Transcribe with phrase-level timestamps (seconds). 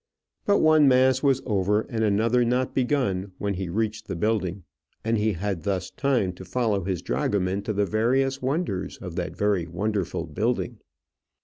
[0.47, 4.63] But one mass was over and another not begun when he reached the building,
[5.05, 9.37] and he had thus time to follow his dragoman to the various wonders of that
[9.37, 10.79] very wonderful building.